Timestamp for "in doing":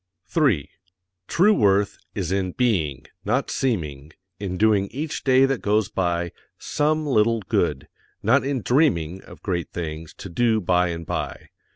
4.39-4.87